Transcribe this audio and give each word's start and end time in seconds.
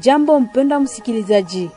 Jambo 0.00 0.40
mpenda 0.40 0.80
msikilizaji, 0.80 1.70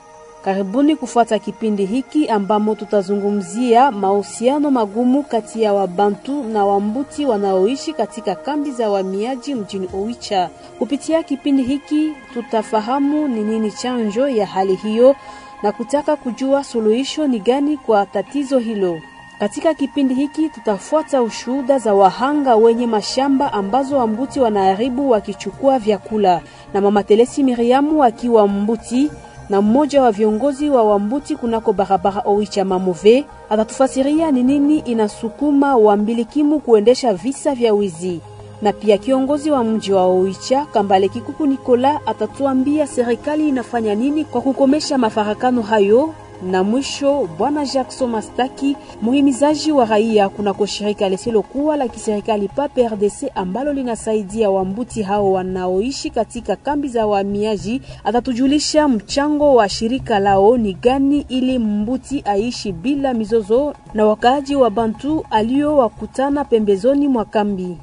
karibuni 0.44 0.96
kufuata 0.96 1.40
kipindi 1.40 1.86
hiki 1.86 2.28
ambamo 2.28 2.76
tutazungumzia 2.76 3.92
mahusiano 3.92 4.72
magumu 4.72 5.24
kati 5.24 5.62
ya 5.62 5.74
Wabantu 5.74 6.44
na 6.44 6.66
Wambuti 6.66 7.26
wanaoishi 7.26 7.94
katika 7.94 8.36
kambi 8.36 8.72
za 8.72 8.90
wahamiaji 8.90 9.56
mjini 9.56 9.90
Oicha. 9.94 10.50
Kupitia 10.80 11.24
kipindi 11.24 11.64
hiki 11.64 12.12
tutafahamu 12.34 13.28
ni 13.28 13.42
nini 13.44 13.72
chanjo 13.72 14.28
ya 14.28 14.46
hali 14.46 14.76
hiyo 14.76 15.16
na 15.64 15.72
kutaka 15.72 16.16
kujua 16.16 16.64
suluhisho 16.64 17.28
ni 17.28 17.40
gani 17.40 17.78
kwa 17.78 18.06
tatizo 18.06 18.60
hilo. 18.60 19.02
Katika 19.40 19.74
kipindi 19.74 20.14
hiki 20.14 20.50
tutafuata 20.50 21.22
ushuhuda 21.22 21.80
za 21.80 21.94
wahanga 21.94 22.56
wenye 22.56 22.88
mashamba 22.88 23.54
ambazo 23.54 23.98
Wambuti 23.98 24.40
wanaharibu 24.40 25.10
wakichukua 25.10 25.80
vyakula, 25.80 26.42
na 26.74 26.82
Mama 26.82 27.04
Telesi 27.04 27.44
Miriamu 27.44 28.04
akiwa 28.04 28.48
Mbuti 28.48 29.12
na 29.50 29.62
mmoja 29.62 30.02
wa 30.02 30.12
viongozi 30.12 30.70
wa 30.70 30.84
Wambuti 30.84 31.36
kunako 31.36 31.74
barabara 31.74 32.22
Oicha 32.26 32.66
Mamove 32.66 33.26
atatufasiria 33.50 34.32
ni 34.32 34.44
nini 34.44 34.80
inasukuma 34.80 35.76
wambilikimu 35.78 36.60
kuendesha 36.60 37.14
visa 37.14 37.56
vya 37.56 37.74
wizi, 37.74 38.20
na 38.62 38.74
pia 38.74 38.98
kiongozi 38.98 39.52
wa 39.52 39.64
mji 39.64 39.94
wa 39.94 40.06
Oicha 40.06 40.66
Kambale 40.66 41.10
Kikuku 41.10 41.46
Nikola 41.48 42.00
atatuambia 42.06 42.88
serikali 42.88 43.50
inafanya 43.50 43.96
nini 43.96 44.26
kwa 44.26 44.42
kukomesha 44.42 44.98
mafarakano 44.98 45.62
hayo 45.62 46.14
na 46.44 46.64
mwisho 46.64 47.30
bwana 47.38 47.66
Jackson 47.66 48.10
Mastaki, 48.10 48.78
muhimizaji 49.02 49.72
wa 49.72 49.86
raia 49.86 50.30
kunako 50.30 50.66
shirika 50.66 51.10
lisilokuwa 51.10 51.78
la 51.78 51.88
kiserikali 51.88 52.48
PAPRDC 52.48 53.24
ambalo 53.36 53.74
linasaidia 53.74 54.50
wambuti 54.50 55.02
hao 55.04 55.32
wanaoishi 55.32 56.10
katika 56.10 56.56
kambi 56.56 56.88
za 56.88 57.08
wahamiaji, 57.08 57.82
atatujulisha 58.04 58.88
mchango 58.88 59.56
wa 59.56 59.70
shirika 59.70 60.20
lao 60.20 60.58
ni 60.58 60.74
gani 60.74 61.26
ili 61.30 61.60
mbuti 61.60 62.22
aishi 62.26 62.72
bila 62.72 63.14
mizozo 63.14 63.74
na 63.94 64.06
wakaaji 64.06 64.56
wa 64.56 64.70
Bantu 64.70 65.26
aliowakutana 65.30 66.46
pembezoni 66.46 67.08
mwa 67.08 67.26
kambi. 67.26 67.78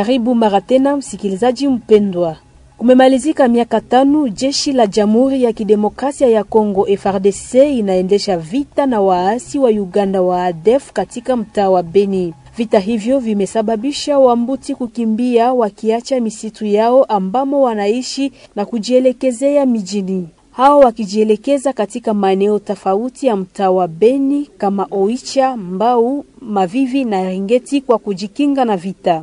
Karibu 0.00 0.34
mara 0.34 0.60
tena 0.60 0.96
msikilizaji 0.96 1.68
mpendwa. 1.68 2.36
Kumemalizika 2.78 3.48
miaka 3.48 3.80
tano, 3.80 4.28
jeshi 4.28 4.72
la 4.72 4.86
Jamhuri 4.86 5.42
ya 5.42 5.52
Kidemokrasia 5.52 6.28
ya 6.28 6.44
Kongo 6.44 6.86
FARDC 6.98 7.54
inaendesha 7.54 8.36
vita 8.36 8.86
na 8.86 9.00
waasi 9.00 9.58
wa 9.58 9.70
Uganda 9.70 10.22
wa 10.22 10.44
ADF 10.44 10.92
katika 10.92 11.36
mtaa 11.36 11.70
wa 11.70 11.82
Beni. 11.82 12.34
Vita 12.56 12.78
hivyo 12.78 13.18
vimesababisha 13.18 14.18
Wambuti 14.18 14.74
kukimbia 14.74 15.52
wakiacha 15.52 16.20
misitu 16.20 16.66
yao 16.66 17.04
ambamo 17.04 17.62
wanaishi 17.62 18.32
na 18.56 18.64
kujielekezea 18.64 19.66
mijini. 19.66 20.28
Hao 20.50 20.78
wakijielekeza 20.80 21.72
katika 21.72 22.14
maeneo 22.14 22.58
tofauti 22.58 23.26
ya 23.26 23.36
mtaa 23.36 23.70
wa 23.70 23.88
Beni 23.88 24.50
kama 24.58 24.86
Oicha, 24.90 25.56
Mbau, 25.56 26.24
Mavivi 26.40 27.04
na 27.04 27.30
Ringeti 27.30 27.80
kwa 27.80 27.98
kujikinga 27.98 28.64
na 28.64 28.76
vita. 28.76 29.22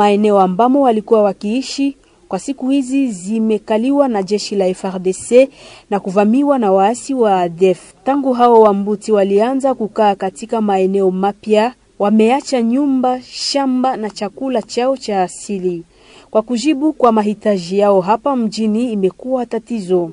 Maeneo 0.00 0.40
ambamo 0.40 0.80
walikuwa 0.82 1.22
wakiishi 1.22 1.96
kwa 2.28 2.38
siku 2.38 2.68
hizi 2.70 3.08
zimekaliwa 3.12 4.08
na 4.08 4.22
jeshi 4.22 4.56
la 4.56 4.74
FARDC 4.74 5.48
na 5.90 6.00
kuvamiwa 6.00 6.58
na 6.58 6.72
waasi 6.72 7.14
wa 7.14 7.40
ADF. 7.40 7.94
Tangu 8.04 8.32
hao 8.32 8.60
Wambuti 8.62 9.12
walianza 9.12 9.74
kukaa 9.74 10.14
katika 10.14 10.60
maeneo 10.60 11.10
mapya, 11.10 11.74
wameacha 11.98 12.62
nyumba, 12.62 13.20
shamba 13.22 13.96
na 13.96 14.10
chakula 14.10 14.62
chao 14.62 14.96
cha 14.96 15.22
asili. 15.22 15.82
Kwa 16.30 16.42
kujibu 16.42 16.92
kwa 16.92 17.12
mahitaji 17.12 17.78
yao 17.78 18.00
hapa 18.00 18.36
mjini 18.36 18.92
imekuwa 18.92 19.46
tatizo. 19.46 20.10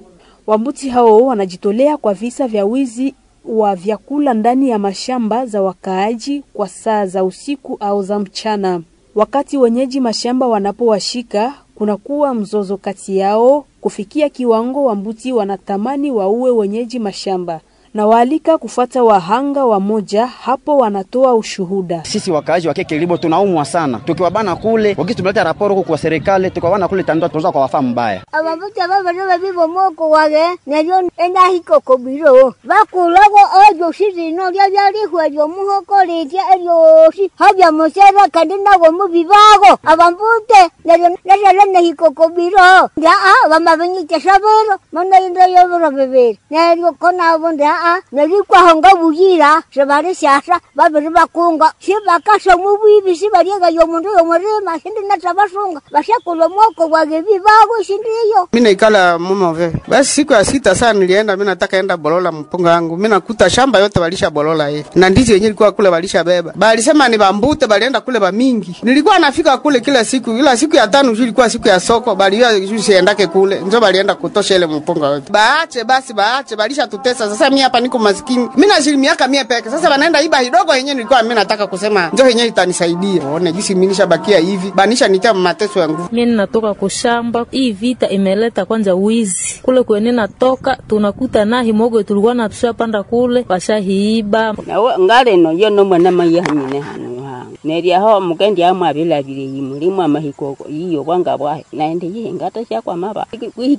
Wambuti 0.47 0.89
hao 0.89 1.25
wanajitolea 1.25 1.97
kwa 1.97 2.13
visa 2.13 2.47
vya 2.47 2.65
wizi 2.65 3.13
wa 3.45 3.75
vyakula 3.75 4.33
ndani 4.33 4.69
ya 4.69 4.79
mashamba 4.79 5.45
za 5.45 5.61
wakaaji 5.61 6.43
kwa 6.53 6.67
saa 6.69 7.05
za 7.05 7.23
usiku 7.23 7.77
au 7.79 8.03
za 8.03 8.19
mchana. 8.19 8.81
Wakati 9.15 9.57
wenyeji 9.57 9.99
mashamba 9.99 10.47
wanapowashika 10.47 11.53
kunakuwa 11.75 12.33
mzozo 12.33 12.77
kati 12.77 13.17
yao. 13.17 13.65
Kufikia 13.81 14.29
kiwango 14.29 14.83
Wambuti 14.85 15.33
wanatamani 15.33 16.11
waue 16.11 16.51
wenyeji 16.51 16.99
mashamba 16.99 17.61
na 17.93 18.07
waalika 18.07 18.57
kufata 18.57 19.03
wahanga 19.03 19.65
wa 19.65 19.79
moja 19.79 20.27
hapo, 20.27 20.77
wanatoa 20.77 21.33
ushuhuda. 21.33 22.03
Sisi 22.03 22.31
wakaaji 22.31 22.67
wa 22.67 22.73
Kekelibo 22.73 23.17
tunaumwa 23.17 23.65
sana, 23.65 23.99
tukiwabana 23.99 24.55
kule 24.55 24.95
wakati 24.97 25.15
tumeleta 25.15 25.43
raporo 25.43 25.75
huko 25.75 25.87
kwa 25.87 25.97
serikali, 25.97 26.51
tukiwabana 26.51 26.87
kule 26.87 27.03
tando 27.03 27.27
tunaweza 27.27 27.51
kwa 27.51 27.61
wafaa 27.61 27.81
mbaya 27.81 28.21
ababuti 28.31 28.81
ababana 28.81 29.37
bibo 29.37 29.67
moko 29.67 30.09
wage 30.09 30.43
neryo 30.67 31.09
enda 31.17 31.47
hiko 31.47 31.79
kobiro. 31.79 32.53
Bakulago 32.63 33.39
ojo 33.69 33.93
sirino 33.93 34.51
lya 34.51 34.69
byalihwe 34.69 35.29
lyo 35.29 35.47
muhoko 35.47 36.03
litya 36.05 36.43
elyosi 36.55 37.31
habya 37.35 37.71
mosera 37.71 38.27
kandi 38.31 38.55
nago 38.57 38.91
mubibago 38.91 39.79
abambute 39.83 40.61
neryo 40.85 41.09
neryo 41.25 41.81
hiko 41.81 42.11
kobiro. 42.11 42.89
Ndia 42.97 43.11
a 43.11 43.49
bamabinyite 43.49 44.17
manda 44.25 44.79
mana 44.91 45.19
inda 45.19 45.89
bebe 45.91 46.39
ndio 46.49 46.91
kona 46.93 47.37
konabo 47.37 47.51
a 47.83 47.99
nerikwaho 48.11 48.81
buyira 49.01 49.61
sebari 49.73 50.15
syasa 50.15 50.59
babiri 50.75 51.09
bakunga 51.09 51.73
sibakasa 51.79 52.57
mubwibi 52.57 53.15
sibariega 53.15 53.69
yomundu 53.69 54.09
yomurima 54.17 54.79
sindi 54.79 55.01
natabasunga 55.07 55.81
bashakulwa 55.91 56.49
mwoko 56.49 56.87
gwage 56.87 57.21
bibago 57.21 57.75
sindiyo 57.83 58.47
mi 58.53 58.61
naikala 58.61 59.19
mumove 59.19 59.71
basi 59.87 60.11
siku 60.11 60.33
ya 60.33 60.45
sita 60.45 60.75
saa 60.75 60.93
nilienda 60.93 61.35
mi 61.37 61.45
nataka 61.45 61.77
enda 61.77 61.97
bolola 61.97 62.31
mpunga 62.31 62.71
yangu 62.71 62.97
mi 62.97 63.07
nakuta 63.07 63.49
shamba 63.49 63.79
yote 63.79 63.99
walisha 63.99 64.29
bolola 64.29 64.69
ye. 64.69 64.85
Na 64.95 65.09
ndizi 65.09 65.33
yenye 65.33 65.45
ilikuwa 65.45 65.71
kule 65.71 65.89
walisha 65.89 66.23
beba. 66.23 66.53
Balisema 66.55 67.07
ni 67.09 67.17
bambute 67.17 67.67
balienda 67.67 68.01
kule 68.01 68.19
bamingi 68.19 68.75
nilikuwa 68.83 69.19
nafika 69.19 69.57
kule 69.57 69.79
kila 69.79 70.05
siku 70.05 70.29
ila 70.31 70.57
siku 70.57 70.75
ya 70.75 70.87
tano 70.87 71.11
ilikuwa 71.11 71.49
siku 71.49 71.67
ya 71.67 71.79
soko. 71.79 72.15
Baliwa 72.15 72.49
siendake 72.81 73.27
kule. 73.27 73.59
Njo 73.59 73.79
balienda 73.79 74.15
kutosha 74.15 74.55
ile 74.55 74.65
mpunga 74.65 75.07
yote. 75.07 75.31
Baache 75.31 75.83
basi 75.83 76.13
baache 76.13 76.55
balisha 76.55 76.87
tutesa. 76.87 77.29
Sasa 77.29 77.49
mi 77.49 77.61
hapa 77.73 77.81
niko 77.83 77.99
maskini 77.99 78.49
Mimi 78.55 78.67
na 78.67 78.81
shilingi 78.81 79.01
miaka 79.01 79.27
mia 79.27 79.45
peke. 79.45 79.69
Sasa 79.69 79.89
banaenda 79.89 80.21
iba 80.21 80.39
hidogo 80.39 80.75
yenyewe 80.75 80.95
nilikuwa 80.95 81.23
mimi 81.23 81.35
nataka 81.35 81.67
kusema 81.67 82.09
njo 82.13 82.27
yenyewe 82.27 82.47
itanisaidia. 82.47 83.23
Uone 83.23 83.51
jinsi 83.51 83.73
mimi 83.75 83.87
nishabakia 83.87 84.39
hivi. 84.39 84.71
Banisha 84.75 85.07
nitia 85.07 85.33
mateso 85.33 85.79
ya 85.79 85.89
nguvu. 85.89 86.09
Mi 86.11 86.25
ninatoka 86.25 86.73
kushamba. 86.73 87.45
Hii 87.51 87.71
vita 87.71 88.09
imeleta 88.09 88.65
kwanza 88.65 88.93
wizi. 88.95 89.59
Kule 89.61 89.83
kwenye 89.83 90.11
natoka 90.11 90.75
tunakuta 90.87 91.45
na 91.45 91.61
himogo 91.61 92.03
tulikuwa 92.03 92.33
na 92.33 92.49
tushapanda 92.49 93.03
kule. 93.03 93.45
Washahiiba 93.49 94.53
ngale 94.99 95.37
no 95.37 95.51
yo 95.51 95.69
no 95.69 95.85
mwana 95.85 96.11
mayi 96.11 96.39
hanyine 96.39 96.79
hanu 96.79 97.12
ha 97.63 97.67
neria 97.67 97.99
ho 97.99 98.21
mukendi 98.21 98.63
amwe 98.63 98.89
abilabire 98.89 99.41
yimulimu 99.43 100.01
amahiko 100.01 100.57
yiyo 100.69 101.03
bwanga 101.03 101.37
bwahe. 101.37 101.65
Naende 101.73 102.07
yingata 102.07 102.65
shakwa 102.65 102.95
maba. 102.95 103.25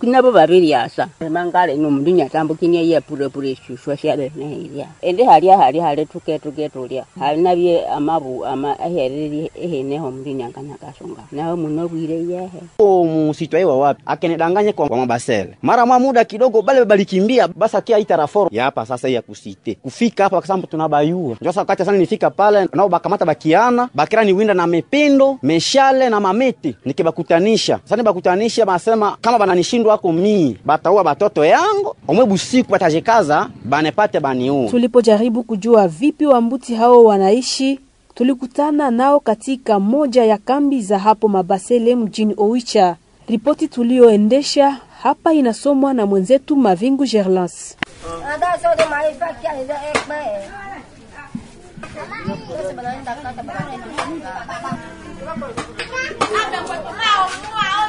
Nabo 0.02 0.32
babiri 0.32 0.74
asa. 0.74 1.08
Mangale 1.30 1.76
no 1.76 1.90
mundu 1.90 2.10
nyatambukinia 2.10 2.81
ye 2.82 3.00
pure 3.00 3.28
pure 3.28 3.54
shushwa 3.54 3.96
shabe 3.96 4.32
nehiria 4.36 4.86
ende 5.02 5.25
halia 5.25 5.58
hali 5.58 5.81
hali 5.81 6.06
tuke 6.06 6.38
tulia 6.38 7.04
hali 7.19 7.42
nabye 7.42 7.86
amabu 7.88 8.44
ama 8.46 8.78
ahereri 8.78 9.50
eheneho 9.54 10.10
mundu 10.10 10.30
nyanganya 10.30 10.75
kasonga 10.75 11.22
nawe 11.32 11.56
muno 11.56 11.88
bwire 11.88 12.14
yehe 12.14 12.60
o 12.78 13.04
musitwa 13.04 13.60
iwa 13.60 13.78
wapi? 13.78 14.02
Akenedanganye 14.06 14.72
kwa, 14.72 14.88
kwa 14.88 14.96
mabasele. 14.96 15.54
Mara 15.62 15.87
mwa 15.87 15.98
muda 15.98 16.25
kidogo 16.25 16.62
bale 16.62 16.84
balikimbia 16.84 17.48
basa 17.48 17.80
kia 17.80 17.98
itaraforo 17.98 18.50
yapa 18.52 18.87
sasa 18.87 19.08
ya 19.08 19.22
kusite. 19.22 19.75
Kufika 19.75 20.25
hapa 20.25 20.40
kasambu 20.40 20.66
tunabayua 20.66 21.37
ndio 21.40 21.52
sasa 21.52 21.84
sana 21.84 21.98
nifika 21.98 22.30
pale 22.30 22.69
nao 22.72 22.88
bakamata 22.88 23.25
bakiana 23.25 23.74
bakira 23.94 24.25
ni 24.25 24.32
winda 24.32 24.55
na 24.55 24.67
mependo 24.67 25.38
meshale 25.43 26.09
na 26.09 26.21
mameti 26.21 26.76
nikibakutanisha 26.85 27.79
sasa 27.85 27.97
nibakutanisha 27.97 28.67
basema 28.67 29.17
kama 29.21 29.38
bananishindwa 29.38 29.94
ako 29.94 30.12
mii 30.12 30.56
bataua 30.65 31.05
batoto 31.05 31.44
yango 31.44 31.97
omwe 32.09 32.26
busiku 32.26 32.71
batajikaza 32.73 33.49
banepate 33.65 34.21
baniua 34.21 34.71
Tulipojaribu 34.71 35.43
kujua 35.43 35.88
vipi 35.88 36.26
Wambuti 36.26 36.75
hao 36.75 37.05
wanaishi, 37.05 37.81
tulikutana 38.15 38.91
nao 38.91 39.21
katika 39.21 39.81
moja 39.81 40.25
ya 40.25 40.38
kambi 40.38 40.82
za 40.82 40.99
hapo 40.99 41.29
Mabasele 41.29 41.94
mjini 41.94 42.35
Oicha. 42.37 42.97
Ripoti 43.29 43.69
tuliyoendesha 43.69 44.76
Hapa 45.03 45.32
inasomwa 45.32 45.94
na 45.94 46.06
mwenzetu 46.06 46.56
Mavingu 46.56 47.05
Gerlans. 47.05 47.76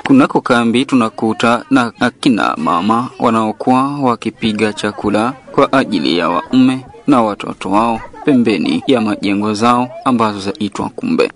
Kunako 0.08 0.42
kambi 0.42 0.86
tunakuta 0.86 1.66
na 1.70 1.92
akina 2.00 2.56
mama 2.58 3.10
wanaokuwa 3.20 4.00
wakipiga 4.00 4.74
chakula 4.74 5.34
kwa 5.52 5.74
ajili 5.74 6.18
ya 6.18 6.30
waume 6.30 6.86
na 7.08 7.22
watoto 7.22 7.72
wao 7.72 8.02
pembeni 8.26 8.84
ya 8.88 9.02
majengo 9.02 9.54
zao 9.54 9.90
ambazo 10.06 10.40
zaitwa 10.40 10.90
kumbe. 10.90 11.32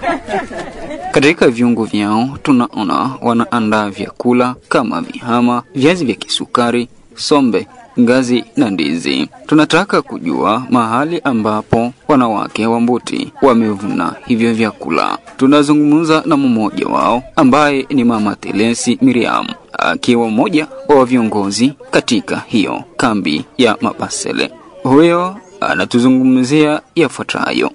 Katika 1.14 1.48
viungo 1.48 1.84
vyao 1.84 2.28
tunaona 2.42 3.10
wanaandaa 3.22 3.90
vyakula 3.90 4.54
kama 4.68 5.00
vihama, 5.00 5.62
viazi 5.74 6.04
vya 6.04 6.14
kisukari, 6.14 6.88
sombe, 7.14 7.66
ngazi 8.00 8.44
na 8.56 8.70
ndizi. 8.70 9.28
Tunataka 9.46 10.02
kujua 10.02 10.62
mahali 10.70 11.20
ambapo 11.24 11.92
wanawake 12.08 12.66
wa 12.66 12.80
Mbuti 12.80 13.32
wamevuna 13.42 14.14
hivyo 14.26 14.54
vyakula. 14.54 15.18
Tunazungumza 15.36 16.22
na 16.26 16.36
mmoja 16.36 16.86
wao 16.86 17.22
ambaye 17.36 17.86
ni 17.90 18.04
Mama 18.04 18.36
Telesi 18.36 18.98
Miriam 19.02 19.46
akiwa 19.78 20.28
mmoja 20.28 20.66
wa 20.88 21.04
viongozi 21.04 21.72
katika 21.90 22.42
hiyo 22.46 22.84
kambi 22.96 23.44
ya 23.58 23.76
Mapasele. 23.80 24.50
Huyo 24.82 25.36
anatuzungumzia 25.60 26.80
yafuatayo. 26.94 27.70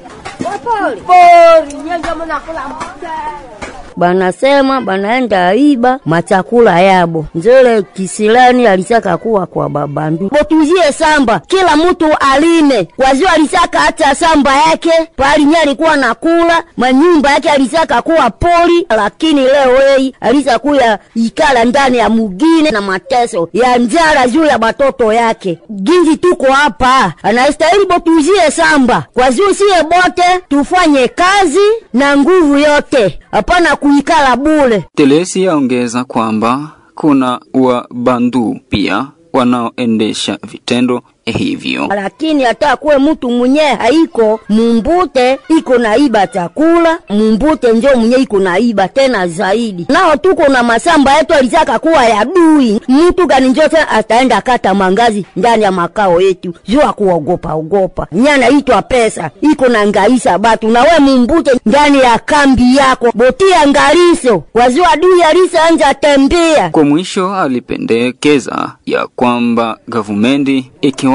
Banasema 3.97 4.81
banaenda 4.81 5.55
iba 5.55 5.99
machakula 6.05 6.79
yabo. 6.81 7.25
Njele 7.35 7.81
kisilani 7.81 8.67
alisaka 8.67 9.17
kuwa 9.17 9.45
kwa 9.45 9.69
babandu 9.69 10.29
botuzie 10.29 10.91
samba 10.93 11.39
kila 11.39 11.75
mtu 11.75 12.05
alime. 12.33 12.87
Wazio 12.97 13.29
alisaka 13.29 13.79
hata 13.79 14.15
samba 14.15 14.55
yake 14.55 14.91
pali 15.15 15.45
nye 15.45 15.57
alikuwa 15.57 15.95
nakula 15.97 16.63
manyumba 16.77 17.31
yake 17.31 17.49
alisaka 17.49 18.01
kuwa 18.01 18.29
poli 18.29 18.85
lakini 18.97 19.41
leo 19.41 19.69
wei 19.79 20.15
alisa 20.21 20.59
kuya 20.59 20.99
ikala 21.15 21.65
ndani 21.65 21.97
ya 21.97 22.09
mugine 22.09 22.71
na 22.71 22.81
mateso 22.81 23.49
ya 23.53 23.77
njala 23.77 24.27
juu 24.27 24.45
ya 24.45 24.57
batoto 24.57 25.13
yake. 25.13 25.59
Ginji 25.69 26.17
tuko 26.17 26.51
hapa 26.51 27.13
anastahili 27.23 27.85
botuzie 27.85 28.51
samba. 28.51 29.05
Wazio 29.15 29.53
siye 29.53 29.83
bote 29.83 30.23
tufanye 30.49 31.07
kazi 31.07 31.59
na 31.93 32.17
nguvu 32.17 32.57
yote. 32.57 33.19
Hapana 33.31 33.75
kuikala 33.91 34.35
bule. 34.37 34.85
Telesi 34.95 35.47
aongeza 35.47 36.03
kwamba 36.03 36.71
kuna 36.95 37.39
wabandu 37.53 38.59
pia 38.69 39.07
wanaoendesha 39.33 40.37
vitendo 40.51 41.01
hivyo. 41.31 41.87
lakini 41.95 42.43
hata 42.43 42.75
kuwe 42.75 42.97
mtu 42.97 43.29
mwenye 43.29 43.59
haiko 43.61 44.39
mumbute 44.49 45.39
iko 45.57 45.77
naiba 45.77 46.27
chakula 46.27 46.99
mumbute 47.09 47.71
njo 47.73 47.89
mwenye 47.95 48.15
iko 48.15 48.39
naiba 48.39 48.87
tena 48.87 49.27
zaidi. 49.27 49.85
Nao 49.89 50.15
tuko 50.17 50.47
na 50.47 50.63
masamba 50.63 51.17
yetu 51.17 51.33
alizaka 51.33 51.79
kuwa 51.79 52.05
ya 52.05 52.25
dui. 52.25 52.81
Mtu 52.87 53.27
gani 53.27 53.49
njo 53.49 53.67
tena 53.67 53.89
ataenda 53.89 54.41
kata 54.41 54.73
mangazi 54.73 55.25
ndani 55.35 55.63
ya 55.63 55.71
makao 55.71 56.21
yetu? 56.21 56.53
Jua 56.67 56.93
kuogopa 56.93 57.53
ogopa. 57.53 58.07
Nyana 58.11 58.49
itwa 58.49 58.81
pesa 58.81 59.29
iko 59.41 59.67
na 59.67 59.87
ngaisa 59.87 60.37
batu. 60.37 60.67
Na 60.67 60.81
we 60.81 60.99
mumbute 60.99 61.51
ndani 61.65 61.99
ya 61.99 62.19
kambi 62.19 62.75
yako 62.75 63.11
botia 63.15 63.67
ngariso, 63.67 64.43
waziwa 64.53 64.95
dui 64.97 65.23
alisa 65.23 65.63
anja 65.63 65.93
tembea. 65.93 66.69
Kwa 66.69 66.83
mwisho 66.83 67.35
alipendekeza 67.35 68.71
ya 68.85 69.07
kwamba 69.07 69.77
gavumenti 69.87 70.71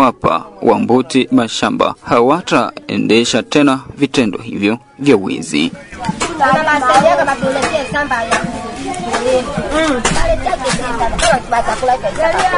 ikiwapa 0.08 0.44
Wambuti 0.62 1.28
mashamba 1.32 1.94
hawataendesha 2.04 3.42
tena 3.42 3.80
vitendo 3.98 4.38
hivyo 4.38 4.78
vya 4.98 5.16
wizi. 5.16 5.72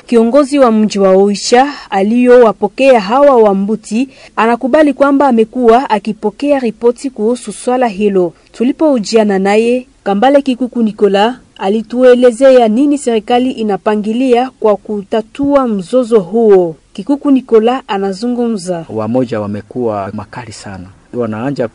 Kiongozi 0.06 0.58
wa 0.58 0.72
mji 0.72 0.98
wa 0.98 1.10
Oisha 1.10 1.72
aliyowapokea 1.90 3.00
hawa 3.00 3.36
Wambuti 3.36 4.08
anakubali 4.36 4.92
kwamba 4.92 5.28
amekuwa 5.28 5.90
akipokea 5.90 6.58
ripoti 6.58 7.10
kuhusu 7.10 7.52
swala 7.52 7.88
hilo. 7.88 8.32
Tulipoujiana 8.52 9.38
naye, 9.38 9.86
Kambale 10.04 10.42
Kikuku 10.42 10.82
Nikola 10.82 11.38
alituelezea 11.58 12.68
nini 12.68 12.98
serikali 12.98 13.50
inapangilia 13.50 14.50
kwa 14.60 14.76
kutatua 14.76 15.66
mzozo 15.68 16.20
huo. 16.20 16.76
Kikuku 16.92 17.30
Nikola 17.30 17.82
anazungumza. 17.88 18.84
wamoja 18.88 19.40
wamekuwa 19.40 20.10
makali 20.12 20.52
sana, 20.52 20.86
wanaanja 21.14 21.68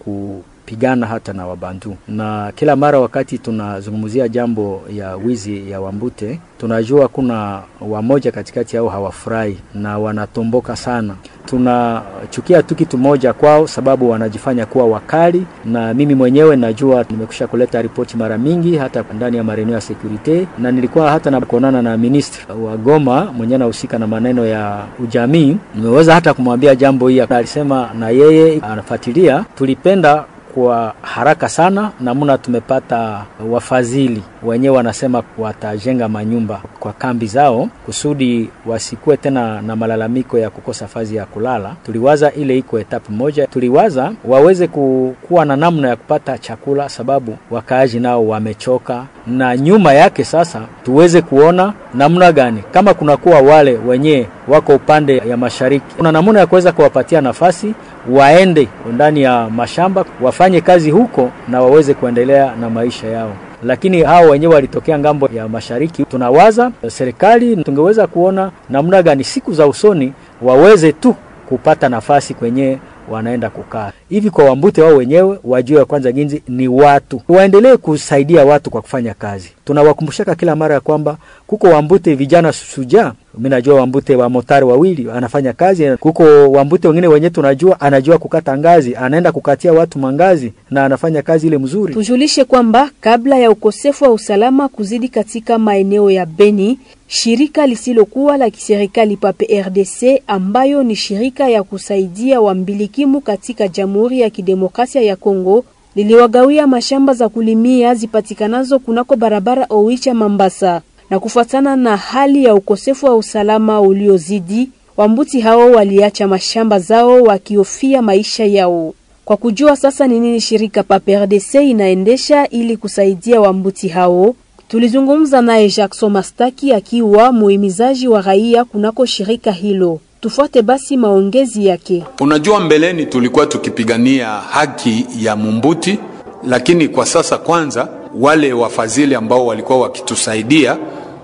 kupigana 0.70 1.06
hata 1.08 1.34
na 1.34 1.48
Wabantu, 1.48 1.96
na 2.08 2.52
kila 2.56 2.76
mara 2.76 3.00
wakati 3.00 3.38
tunazungumzia 3.38 4.28
jambo 4.28 4.82
ya 4.96 5.16
wizi 5.16 5.72
ya 5.72 5.82
Wambute, 5.82 6.40
tunajua 6.60 7.08
kuna 7.08 7.62
wamoja 7.82 8.32
katikati 8.32 8.76
yao 8.76 8.90
hawafurahi 8.90 9.58
na 9.76 9.98
wanatomboka 10.00 10.76
sana. 10.76 11.14
Tunachukia 11.46 12.64
tu 12.64 12.76
kitu 12.76 12.98
moja 12.98 13.34
kwao, 13.34 13.68
sababu 13.68 14.10
wanajifanya 14.10 14.66
kuwa 14.66 14.86
wakali, 14.88 15.46
na 15.66 15.94
mimi 15.94 16.16
mwenyewe 16.16 16.56
najua, 16.56 17.06
nimekusha 17.10 17.48
kuleta 17.48 17.82
ripoti 17.82 18.18
mara 18.18 18.38
mingi 18.38 18.78
hata 18.78 19.04
ndani 19.16 19.38
ya 19.38 19.44
mareneo 19.44 19.76
ya 19.76 19.82
security, 19.82 20.48
na 20.60 20.72
nilikuwa 20.72 21.12
hata 21.12 21.32
na 21.32 21.42
kuonana 21.42 21.82
na 21.82 21.98
ministri 21.98 22.46
wa 22.66 22.78
Goma 22.78 23.26
mwenyewe 23.26 23.56
anahusika 23.56 24.00
na 24.00 24.08
maneno 24.08 24.46
ya 24.46 24.84
ujamii. 25.04 25.58
Nimeweza 25.76 26.14
hata 26.14 26.34
kumwambia 26.34 26.76
jambo 26.76 27.08
hii, 27.08 27.20
alisema 27.20 27.90
na 28.00 28.10
yeye 28.10 28.60
anafuatilia. 28.62 29.46
Tulipenda 29.56 30.26
kwa 30.60 30.94
haraka 31.02 31.50
sana 31.50 31.92
namna 32.00 32.38
tumepata 32.38 33.26
wafadhili 33.52 34.24
wenyewe 34.44 34.76
wanasema 34.78 35.24
watajenga 35.38 36.10
manyumba 36.10 36.62
kwa 36.80 36.94
kambi 36.94 37.28
zao 37.28 37.70
kusudi 37.86 38.50
wasikuwe 38.66 39.18
tena 39.18 39.62
na 39.62 39.76
malalamiko 39.76 40.38
ya 40.38 40.50
kukosa 40.50 40.88
fazi 40.88 41.16
ya 41.16 41.26
kulala. 41.26 41.76
Tuliwaza 41.86 42.32
ile 42.32 42.58
iko 42.58 42.80
etapu 42.80 43.12
moja, 43.12 43.48
tuliwaza 43.48 44.12
waweze 44.26 44.68
ku- 44.68 45.16
kuwa 45.28 45.46
na 45.46 45.56
namna 45.56 45.88
ya 45.90 45.96
kupata 45.96 46.38
chakula, 46.38 46.90
sababu 46.90 47.38
wakaaji 47.52 48.00
nao 48.00 48.28
wamechoka, 48.28 49.04
na 49.28 49.58
nyuma 49.58 49.94
yake 49.94 50.24
sasa 50.24 50.62
tuweze 50.86 51.22
kuona 51.22 51.74
namna 51.94 52.32
gani 52.32 52.64
kama 52.72 52.94
kunakuwa 52.94 53.40
wale 53.42 53.78
wenye 53.88 54.26
wako 54.48 54.76
upande 54.76 55.18
ya 55.18 55.38
mashariki, 55.38 55.86
kuna 55.98 56.12
namna 56.12 56.40
ya 56.40 56.48
kuweza 56.48 56.72
kuwapatia 56.72 57.22
nafasi 57.22 57.74
waende 58.12 58.68
ndani 58.94 59.22
ya 59.22 59.50
mashamba 59.50 60.06
wafanye 60.22 60.62
kazi 60.62 60.92
huko 60.92 61.30
na 61.48 61.62
waweze 61.62 61.94
kuendelea 61.94 62.56
na 62.56 62.70
maisha 62.70 63.08
yao 63.08 63.32
lakini 63.64 64.04
hao 64.04 64.30
wenyewe 64.30 64.54
walitokea 64.56 65.00
ng'ambo 65.00 65.30
ya 65.34 65.48
mashariki. 65.48 66.06
Tunawaza 66.06 66.72
serikali 66.88 67.64
tungeweza 67.64 68.08
kuona 68.08 68.52
namna 68.70 69.04
gani 69.04 69.24
siku 69.24 69.54
za 69.54 69.68
usoni 69.68 70.14
waweze 70.42 70.92
tu 70.92 71.16
kupata 71.50 71.90
nafasi 71.90 72.34
kwenye 72.34 72.78
wanaenda 73.10 73.50
kukaa 73.50 73.92
hivi. 74.10 74.30
Kwa 74.30 74.46
Wambute 74.46 74.82
wao 74.82 74.96
wenyewe 74.96 75.40
wajue 75.44 75.86
kwanza 75.86 76.12
ginzi 76.12 76.44
ni 76.48 76.68
watu, 76.68 77.22
waendelee 77.30 77.78
kusaidia 77.78 78.46
watu 78.46 78.70
kwa 78.70 78.82
kufanya 78.82 79.14
kazi. 79.14 79.52
Tunawakumbushaka 79.66 80.36
kila 80.36 80.56
mara 80.56 80.76
ya 80.76 80.82
kwamba 80.82 81.18
kuko 81.48 81.68
Wambute 81.68 82.16
vijana 82.16 82.52
sujaa 82.54 83.14
mimi 83.40 83.50
najua 83.50 83.76
Wambute 83.76 84.16
wa 84.16 84.30
motari 84.30 84.66
wawili 84.66 85.12
anafanya 85.12 85.54
kazi, 85.54 85.98
kuko 86.00 86.24
Wambute 86.52 86.88
wengine 86.88 87.08
wenye 87.08 87.30
tunajua 87.30 87.82
anajua 87.82 88.18
kukata 88.18 88.58
ngazi, 88.58 88.96
anaenda 88.96 89.32
kukatia 89.32 89.74
watu 89.74 90.00
mangazi 90.00 90.54
na 90.72 90.86
anafanya 90.86 91.22
kazi 91.22 91.48
ile 91.48 91.58
mzuri. 91.58 91.94
Tujulishe 91.94 92.44
kwamba 92.46 92.90
kabla 93.02 93.38
ya 93.38 93.52
ukosefu 93.52 94.04
wa 94.04 94.12
usalama 94.12 94.68
kuzidi 94.70 95.08
katika 95.10 95.58
maeneo 95.60 96.12
ya 96.12 96.26
Beni, 96.26 96.80
shirika 97.08 97.68
lisilokuwa 97.68 98.38
la 98.38 98.50
kiserikali 98.50 99.18
Pape 99.18 99.62
RDC 99.62 100.22
ambayo 100.28 100.84
ni 100.84 100.96
shirika 100.96 101.50
ya 101.50 101.64
kusaidia 101.64 102.42
wambilikimu 102.42 103.22
katika 103.22 103.68
Jamhuri 103.68 104.20
ya 104.20 104.30
Kidemokrasia 104.30 105.02
ya 105.02 105.16
Kongo 105.16 105.64
liliwagawia 105.96 106.68
mashamba 106.68 107.14
za 107.14 107.30
kulimia 107.30 107.96
zipatikanazo 107.96 108.80
kunako 108.80 109.16
barabara 109.16 109.66
Oicha 109.70 110.14
Mambasa 110.14 110.82
na 111.10 111.20
kufuatana 111.20 111.76
na 111.76 111.98
hali 111.98 112.44
ya 112.44 112.56
ukosefu 112.56 113.06
wa 113.06 113.16
usalama 113.16 113.82
uliozidi, 113.82 114.70
Wambuti 114.98 115.40
hao 115.42 115.72
waliacha 115.72 116.28
mashamba 116.28 116.80
zao 116.80 117.22
wakihofia 117.22 118.02
maisha 118.02 118.46
yao. 118.46 118.94
Kwa 119.26 119.38
kujua 119.38 119.76
sasa 119.76 120.08
ni 120.08 120.20
nini 120.20 120.42
shirika 120.42 120.84
PAPRDC 120.84 121.54
inaendesha 121.56 122.50
ili 122.50 122.78
kusaidia 122.78 123.42
Wambuti 123.42 123.88
hao, 123.88 124.36
tulizungumza 124.68 125.42
naye 125.42 125.70
Jackson 125.70 126.12
Mastaki 126.12 126.74
akiwa 126.74 127.32
muhimizaji 127.32 128.08
wa 128.08 128.22
raia 128.22 128.66
kunako 128.66 129.06
shirika 129.06 129.52
hilo. 129.52 130.00
Tufuate 130.22 130.62
basi 130.62 130.98
maongezi 130.98 131.66
yake. 131.66 132.04
Unajua, 132.20 132.60
mbeleni 132.60 133.06
tulikuwa 133.06 133.46
tukipigania 133.46 134.28
haki 134.28 135.06
ya 135.20 135.36
Mumbuti 135.36 136.00
lakini 136.48 136.88
kwa 136.88 137.06
sasa 137.06 137.38
kwanza 137.38 137.88
wale 138.16 138.54
wafadhili 138.54 139.16
ambao 139.16 139.46
walikuwa 139.46 139.80
wakitusaidia 139.80 140.78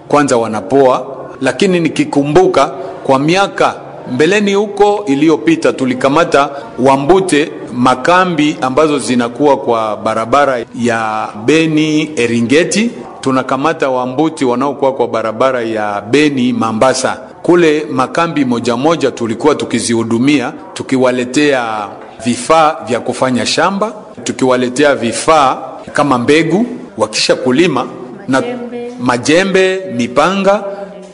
kwanza 0.08 0.38
wanapoa, 0.38 1.06
lakini 1.42 1.80
nikikumbuka 1.80 2.72
kwa 3.04 3.20
miaka 3.20 3.76
mbeleni 4.12 4.54
huko 4.54 5.04
iliyopita 5.08 5.74
tulikamata 5.74 6.50
Wambute 6.80 7.52
makambi 7.74 8.58
ambazo 8.62 9.00
zinakuwa 9.00 9.58
kwa 9.58 9.98
barabara 9.98 10.66
ya 10.80 11.28
Beni 11.46 12.10
Eringeti, 12.16 12.92
tunakamata 13.22 13.90
Wambuti 13.90 14.46
wanaokuwa 14.46 14.94
kwa 14.94 15.08
barabara 15.08 15.62
ya 15.62 16.02
Beni 16.12 16.54
Mambasa. 16.54 17.18
Kule 17.42 17.86
makambi 17.92 18.46
moja 18.46 18.78
moja 18.78 19.12
tulikuwa 19.12 19.56
tukizihudumia, 19.56 20.54
tukiwaletea 20.74 21.88
vifaa 22.26 22.76
vya 22.88 23.00
kufanya 23.00 23.46
shamba, 23.46 23.94
tukiwaletea 24.24 24.96
vifaa 24.96 25.58
kama 25.94 26.18
mbegu. 26.18 26.66
Wakisha 26.98 27.36
kulima 27.36 27.88
na 28.28 28.44
majembe, 29.00 29.80
mipanga 29.96 30.64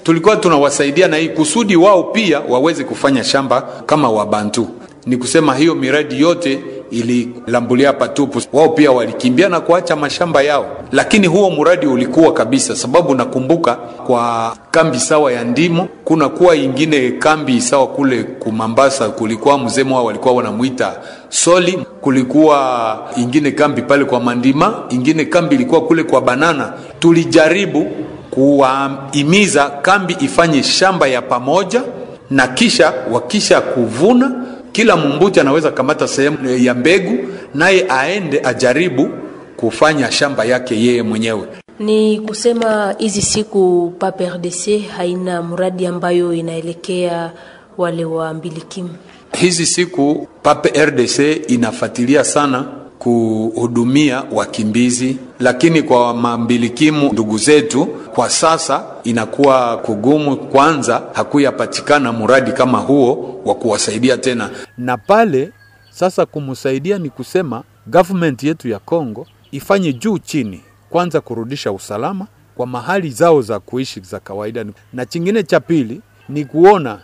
tulikuwa 0.03 0.35
tunawasaidia 0.35 1.07
na 1.07 1.17
hii 1.17 1.29
kusudi 1.29 1.75
wao 1.75 2.03
pia 2.03 2.39
waweze 2.39 2.83
kufanya 2.83 3.23
shamba 3.23 3.61
kama 3.85 4.09
Wabantu. 4.09 4.67
Ni 5.05 5.17
kusema 5.17 5.55
hiyo 5.55 5.75
miradi 5.75 6.19
yote 6.21 6.59
ililambulia 6.91 7.93
patupu, 7.93 8.41
wao 8.53 8.69
pia 8.69 8.91
walikimbia 8.91 9.49
na 9.49 9.59
kuacha 9.59 9.95
mashamba 9.95 10.41
yao, 10.41 10.65
lakini 10.91 11.27
huo 11.27 11.51
mradi 11.51 11.85
ulikuwa 11.85 12.33
kabisa, 12.33 12.75
sababu 12.75 13.15
nakumbuka 13.15 13.75
kwa 13.75 14.55
kambi 14.71 14.99
sawa 14.99 15.31
ya 15.31 15.43
ndimo, 15.43 15.87
kuna 16.05 16.29
kuwa 16.29 16.55
ingine 16.55 17.11
kambi 17.11 17.61
sawa 17.61 17.87
kule 17.87 18.23
kumambasa, 18.23 19.09
kulikuwa 19.09 19.57
mzemo 19.57 19.95
wao 19.95 20.05
walikuwa 20.05 20.33
wanamwita 20.33 20.93
Soli, 21.29 21.79
kulikuwa 22.01 22.97
ingine 23.17 23.51
kambi 23.51 23.81
pale 23.81 24.05
kwa 24.05 24.19
Mandima, 24.19 24.83
ingine 24.89 25.25
kambi 25.25 25.55
ilikuwa 25.55 25.81
kule 25.81 26.03
kwa 26.03 26.21
Banana. 26.21 26.73
Tulijaribu 26.99 27.91
kuwahimiza 28.31 29.69
kambi 29.69 30.17
ifanye 30.19 30.63
shamba 30.63 31.07
ya 31.07 31.21
pamoja, 31.21 31.81
na 32.29 32.47
kisha 32.47 32.93
wakisha 33.11 33.61
kuvuna, 33.61 34.31
kila 34.71 34.95
mumbuti 34.95 35.39
anaweza 35.39 35.71
kamata 35.71 36.07
sehemu 36.07 36.49
ya 36.57 36.73
mbegu, 36.73 37.17
naye 37.55 37.85
aende 37.89 38.41
ajaribu 38.43 39.09
kufanya 39.57 40.11
shamba 40.11 40.45
yake 40.45 40.75
yeye 40.81 41.03
mwenyewe. 41.03 41.47
Ni 41.79 42.19
kusema 42.19 42.95
hizi 42.97 43.21
siku 43.21 43.93
PAPRDC 43.99 44.87
haina 44.97 45.41
mradi 45.43 45.85
ambayo 45.85 46.33
inaelekea 46.33 47.31
wale 47.77 48.05
wa 48.05 48.33
mbilikimu. 48.33 48.89
Hizi 49.37 49.65
siku 49.65 50.27
PAPE 50.43 50.85
RDC 50.85 51.19
inafuatilia 51.47 52.23
sana 52.23 52.65
kuhudumia 53.03 54.23
wakimbizi, 54.31 55.17
lakini 55.39 55.81
kwa 55.83 56.13
mambilikimu 56.13 57.13
ndugu 57.13 57.37
zetu 57.37 57.85
kwa 57.85 58.29
sasa 58.29 58.83
inakuwa 59.03 59.77
kugumu. 59.77 60.37
Kwanza 60.37 61.03
hakuyapatikana 61.13 62.13
mradi 62.13 62.51
kama 62.51 62.77
huo 62.77 63.41
wa 63.45 63.55
kuwasaidia 63.55 64.17
tena, 64.17 64.49
na 64.77 64.97
pale 64.97 65.51
sasa 65.89 66.25
kumsaidia 66.25 66.97
ni 66.97 67.09
kusema 67.09 67.63
government 67.87 68.43
yetu 68.43 68.67
ya 68.69 68.79
Kongo 68.79 69.27
ifanye 69.51 69.93
juu 69.93 70.17
chini, 70.17 70.61
kwanza 70.89 71.21
kurudisha 71.21 71.71
usalama 71.71 72.27
kwa 72.55 72.67
mahali 72.67 73.09
zao 73.09 73.41
za 73.41 73.59
kuishi 73.59 73.99
za 73.99 74.19
kawaida, 74.19 74.65
na 74.93 75.05
chingine 75.05 75.43
cha 75.43 75.59
pili 75.59 76.01
ni 76.29 76.45
kuona 76.45 76.99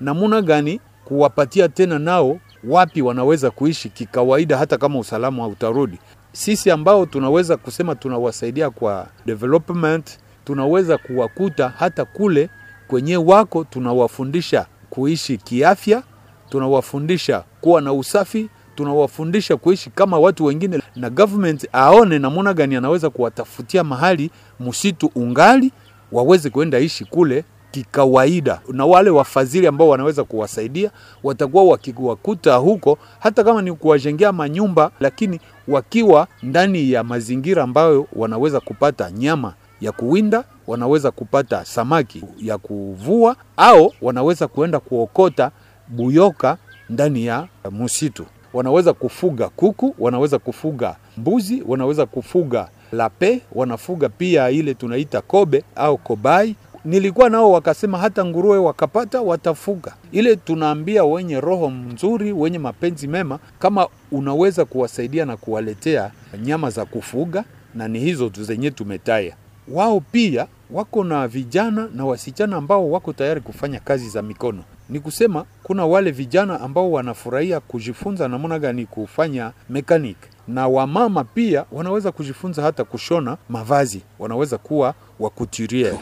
namuna 0.00 0.42
gani 0.42 0.80
kuwapatia 1.04 1.68
tena 1.68 1.98
nao 1.98 2.38
wapi 2.64 3.02
wanaweza 3.02 3.50
kuishi 3.50 3.88
kikawaida, 3.88 4.58
hata 4.58 4.78
kama 4.78 4.98
usalama 4.98 5.42
hautarudi. 5.42 5.98
Sisi 6.32 6.70
ambao 6.70 7.06
tunaweza 7.06 7.56
kusema 7.56 7.94
tunawasaidia 7.94 8.70
kwa 8.70 9.06
development, 9.26 10.18
tunaweza 10.44 10.98
kuwakuta 10.98 11.68
hata 11.78 12.04
kule 12.04 12.50
kwenye 12.88 13.16
wako, 13.16 13.64
tunawafundisha 13.64 14.66
kuishi 14.90 15.36
kiafya, 15.38 16.02
tunawafundisha 16.50 17.44
kuwa 17.60 17.80
na 17.80 17.92
usafi, 17.92 18.48
tunawafundisha 18.74 19.56
kuishi 19.56 19.90
kama 19.90 20.18
watu 20.18 20.44
wengine, 20.44 20.82
na 20.96 21.10
government 21.10 21.68
aone 21.72 22.18
namuna 22.18 22.54
gani 22.54 22.76
anaweza 22.76 23.10
kuwatafutia 23.10 23.84
mahali 23.84 24.30
msitu 24.60 25.10
ungali 25.14 25.72
waweze 26.12 26.50
kuenda 26.50 26.78
ishi 26.78 27.04
kule 27.04 27.44
kikawaida, 27.72 28.60
na 28.72 28.86
wale 28.86 29.10
wafadhili 29.10 29.66
ambao 29.66 29.88
wanaweza 29.88 30.24
kuwasaidia 30.24 30.90
watakuwa 31.22 31.64
wakiwakuta 31.64 32.54
huko, 32.54 32.98
hata 33.20 33.44
kama 33.44 33.62
ni 33.62 33.72
kuwajengea 33.72 34.32
manyumba, 34.32 34.90
lakini 35.00 35.40
wakiwa 35.68 36.26
ndani 36.42 36.92
ya 36.92 37.04
mazingira 37.04 37.62
ambayo 37.62 38.06
wanaweza 38.12 38.60
kupata 38.60 39.10
nyama 39.10 39.54
ya 39.80 39.92
kuwinda, 39.92 40.44
wanaweza 40.66 41.10
kupata 41.10 41.64
samaki 41.64 42.24
ya 42.38 42.58
kuvua, 42.58 43.36
au 43.56 43.92
wanaweza 44.02 44.48
kuenda 44.48 44.80
kuokota 44.80 45.50
buyoka 45.88 46.56
ndani 46.90 47.26
ya 47.26 47.48
msitu. 47.70 48.26
Wanaweza 48.52 48.92
kufuga 48.92 49.48
kuku, 49.48 49.94
wanaweza 49.98 50.38
kufuga 50.38 50.96
mbuzi, 51.16 51.62
wanaweza 51.68 52.06
kufuga 52.06 52.68
lape, 52.92 53.40
wanafuga 53.52 54.08
pia 54.08 54.50
ile 54.50 54.74
tunaita 54.74 55.20
kobe 55.20 55.64
au 55.76 55.98
kobai 55.98 56.56
nilikuwa 56.84 57.30
nao 57.30 57.52
wakasema 57.52 57.98
hata 57.98 58.24
nguruwe 58.24 58.58
wakapata 58.58 59.20
watafuga. 59.20 59.94
Ile 60.12 60.36
tunaambia 60.36 61.04
wenye 61.04 61.40
roho 61.40 61.70
mzuri, 61.70 62.32
wenye 62.32 62.58
mapenzi 62.58 63.08
mema, 63.08 63.38
kama 63.58 63.88
unaweza 64.12 64.64
kuwasaidia 64.64 65.24
na 65.24 65.36
kuwaletea 65.36 66.10
nyama 66.42 66.70
za 66.70 66.84
kufuga, 66.84 67.44
na 67.74 67.88
ni 67.88 67.98
hizo 68.00 68.30
zenye 68.40 68.70
tumetaya. 68.70 69.34
Wao 69.68 70.00
pia 70.00 70.46
wako 70.70 71.04
na 71.04 71.28
vijana 71.28 71.88
na 71.94 72.04
wasichana 72.04 72.56
ambao 72.56 72.90
wako 72.90 73.12
tayari 73.12 73.40
kufanya 73.40 73.80
kazi 73.80 74.08
za 74.08 74.22
mikono. 74.22 74.64
Ni 74.88 75.00
kusema 75.00 75.44
kuna 75.62 75.86
wale 75.86 76.10
vijana 76.10 76.60
ambao 76.60 76.92
wanafurahia 76.92 77.60
kujifunza 77.60 78.28
namna 78.28 78.58
gani 78.58 78.86
kufanya 78.86 79.52
mekanik, 79.70 80.16
na 80.48 80.68
wamama 80.68 81.24
pia 81.24 81.64
wanaweza 81.72 82.12
kujifunza 82.12 82.62
hata 82.62 82.84
kushona 82.84 83.36
mavazi, 83.48 84.02
wanaweza 84.18 84.58
kuwa 84.58 84.94
wakuturiere. 85.20 85.98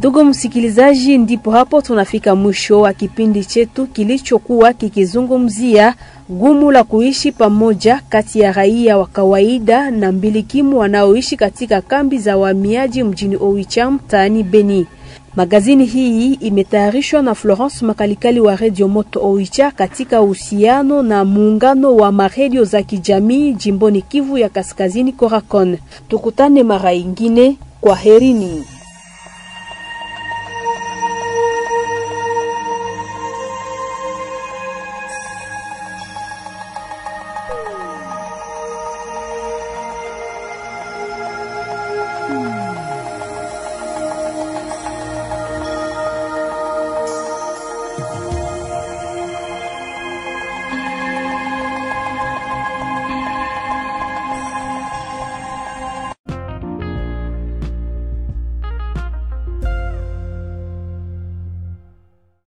Ndugu 0.00 0.24
msikilizaji, 0.24 1.18
ndipo 1.18 1.50
hapo 1.50 1.82
tunafika 1.82 2.34
mwisho 2.34 2.80
wa 2.80 2.92
kipindi 2.92 3.44
chetu 3.44 3.86
kilichokuwa 3.86 4.72
kikizungumzia 4.72 5.94
gumu 6.28 6.70
la 6.70 6.84
kuishi 6.84 7.32
pamoja 7.32 8.00
kati 8.08 8.40
ya 8.40 8.52
raia 8.52 8.98
wa 8.98 9.06
kawaida 9.06 9.90
na 9.90 10.12
mbilikimu 10.12 10.78
wanaoishi 10.78 11.36
katika 11.36 11.80
kambi 11.80 12.18
za 12.18 12.36
wahamiaji 12.36 13.02
mjini 13.02 13.36
Oicha 13.40 13.90
mtaani 13.90 14.42
Beni. 14.42 14.86
Magazini 15.36 15.84
hii 15.86 16.34
imetayarishwa 16.34 17.22
na 17.22 17.34
Florence 17.34 17.84
Makalikali 17.84 18.40
wa 18.40 18.56
Radio 18.56 18.88
Moto 18.88 19.30
Oicha 19.30 19.70
katika 19.70 20.20
uhusiano 20.22 21.02
na 21.02 21.24
muungano 21.24 21.96
wa 21.96 22.12
maredio 22.12 22.64
za 22.64 22.82
kijamii 22.82 23.52
jimboni 23.52 24.02
Kivu 24.02 24.38
ya 24.38 24.48
Kaskazini 24.48 25.12
Korakon. 25.12 25.78
Tukutane 26.08 26.62
mara 26.62 26.92
ingine, 26.92 27.56
kwa 27.80 27.96
herini. 27.96 28.64